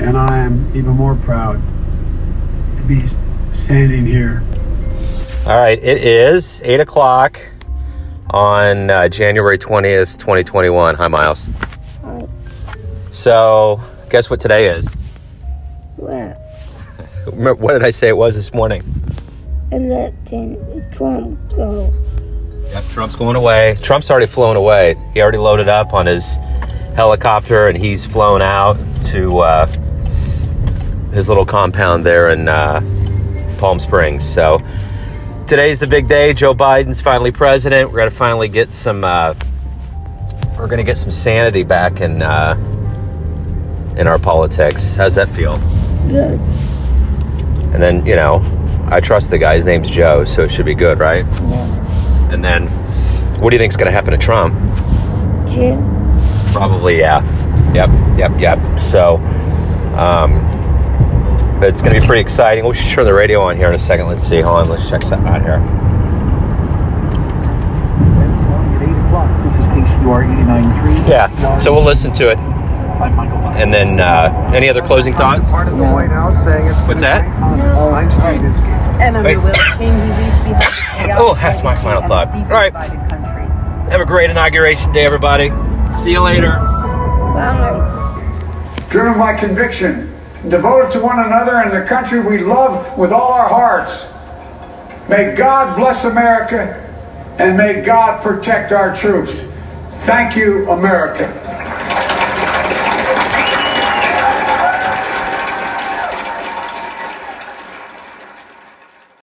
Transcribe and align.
and 0.00 0.16
I 0.16 0.38
am 0.38 0.66
even 0.74 0.92
more 0.92 1.14
proud 1.14 1.60
to 2.76 2.82
be 2.86 3.04
standing 3.54 4.06
here. 4.06 4.42
All 5.46 5.58
right, 5.58 5.78
it 5.78 5.98
is 6.04 6.60
8 6.64 6.80
o'clock 6.80 7.38
on 8.30 8.90
uh, 8.90 9.08
January 9.08 9.58
20th, 9.58 10.18
2021. 10.18 10.94
Hi, 10.94 11.08
Miles. 11.08 11.48
Hi. 12.02 12.26
So, 13.10 13.80
guess 14.10 14.30
what 14.30 14.40
today 14.40 14.68
is? 14.68 14.94
Well, 15.96 16.36
Remember- 17.26 17.54
What 17.54 17.72
did 17.72 17.82
I 17.84 17.90
say 17.90 18.08
it 18.08 18.16
was 18.16 18.34
this 18.34 18.52
morning? 18.54 18.82
letting 19.72 20.90
Trump 20.92 21.38
go. 21.54 21.92
Yep, 22.72 22.84
Trump's 22.84 23.16
going 23.16 23.36
away. 23.36 23.76
Trump's 23.80 24.10
already 24.10 24.26
flown 24.26 24.56
away. 24.56 24.94
He 25.14 25.22
already 25.22 25.38
loaded 25.38 25.68
up 25.68 25.92
on 25.92 26.06
his 26.06 26.36
helicopter 26.94 27.68
and 27.68 27.76
he's 27.78 28.04
flown 28.04 28.42
out 28.42 28.76
to 29.06 29.38
uh, 29.38 29.66
his 31.12 31.28
little 31.28 31.44
compound 31.44 32.04
there 32.04 32.30
in 32.30 32.48
uh, 32.48 32.80
Palm 33.58 33.78
Springs. 33.78 34.28
So 34.28 34.58
today's 35.46 35.80
the 35.80 35.86
big 35.86 36.08
day. 36.08 36.32
Joe 36.32 36.54
Biden's 36.54 37.00
finally 37.00 37.32
president. 37.32 37.90
We're 37.90 37.98
gonna 37.98 38.10
finally 38.10 38.48
get 38.48 38.72
some. 38.72 39.04
Uh, 39.04 39.34
we're 40.58 40.68
gonna 40.68 40.84
get 40.84 40.98
some 40.98 41.10
sanity 41.10 41.62
back 41.62 42.00
in 42.00 42.22
uh, 42.22 42.54
in 43.96 44.06
our 44.06 44.18
politics. 44.18 44.94
How's 44.94 45.14
that 45.16 45.28
feel? 45.28 45.58
Good. 46.08 46.38
And 47.72 47.82
then 47.82 48.04
you 48.06 48.14
know, 48.14 48.42
I 48.90 49.00
trust 49.00 49.30
the 49.30 49.38
guy. 49.38 49.56
His 49.56 49.64
name's 49.64 49.90
Joe, 49.90 50.24
so 50.24 50.42
it 50.42 50.50
should 50.50 50.66
be 50.66 50.74
good, 50.74 50.98
right? 50.98 51.24
Yeah. 51.24 52.30
And 52.32 52.44
then, 52.44 52.68
what 53.40 53.50
do 53.50 53.56
you 53.56 53.60
think's 53.60 53.76
gonna 53.76 53.90
happen 53.90 54.12
to 54.12 54.18
Trump? 54.18 54.54
Jim. 55.48 55.78
Probably, 56.52 56.98
yeah. 56.98 57.22
Yep, 57.72 58.18
yep, 58.18 58.32
yep. 58.40 58.80
So, 58.80 59.16
um, 59.96 60.59
it's 61.62 61.82
going 61.82 61.94
to 61.94 62.00
be 62.00 62.06
pretty 62.06 62.22
exciting. 62.22 62.64
We 62.66 62.74
should 62.74 62.90
turn 62.90 63.04
the 63.04 63.14
radio 63.14 63.40
on 63.42 63.56
here 63.56 63.68
in 63.68 63.74
a 63.74 63.78
second. 63.78 64.06
Let's 64.06 64.22
see. 64.22 64.40
Hold 64.40 64.60
on. 64.62 64.68
Let's 64.68 64.88
check 64.88 65.02
something 65.02 65.28
out 65.28 65.42
here. 65.42 65.60
At 68.76 68.82
8 68.82 68.88
o'clock, 69.06 69.44
this 69.44 69.56
is 69.58 69.66
KCUR 69.66 70.24
89.3. 70.46 71.08
Yeah. 71.08 71.58
So 71.58 71.72
we'll 71.74 71.84
listen 71.84 72.12
to 72.12 72.30
it. 72.30 72.38
I'm 72.38 73.16
Michael 73.16 73.38
And 73.38 73.72
then, 73.72 73.98
uh, 74.00 74.50
any 74.54 74.68
other 74.68 74.82
closing 74.82 75.14
thoughts? 75.14 75.50
Part 75.50 75.68
of 75.68 75.76
the 75.78 75.84
White 75.84 76.10
House 76.10 76.34
saying 76.44 76.66
it's 76.66 76.86
What's 76.86 77.00
that? 77.00 77.24
No. 77.56 77.90
I'm 77.92 78.10
Steve 78.10 78.42
Inskeep. 78.44 78.66
And 79.00 79.24
Wait. 79.24 79.36
under 79.36 79.48
Noel 79.48 79.78
King, 79.78 79.92
he 79.92 80.22
leaves 80.22 80.38
behind 80.44 81.06
chaos 81.06 81.18
Oh, 81.18 81.34
that's 81.34 81.62
my 81.62 81.74
final 81.74 82.02
thought. 82.02 82.28
All 82.34 82.44
right. 82.44 82.72
Have 83.90 84.00
a 84.00 84.04
great 84.06 84.30
inauguration 84.30 84.92
day, 84.92 85.04
everybody. 85.06 85.50
See 85.94 86.12
you 86.12 86.20
later. 86.20 86.50
Bye. 86.50 87.86
Driven 88.90 89.18
by 89.18 89.36
conviction, 89.38 90.12
devoted 90.48 90.92
to 90.92 91.00
one 91.00 91.18
another 91.18 91.56
and 91.56 91.70
the 91.70 91.86
country 91.86 92.20
we 92.20 92.38
love 92.38 92.96
with 92.96 93.12
all 93.12 93.32
our 93.32 93.48
hearts. 93.48 94.06
May 95.08 95.34
God 95.34 95.76
bless 95.76 96.04
America 96.04 96.76
and 97.38 97.56
may 97.56 97.82
God 97.82 98.22
protect 98.22 98.72
our 98.72 98.96
troops. 98.96 99.40
Thank 100.04 100.36
you, 100.36 100.70
America. 100.70 101.49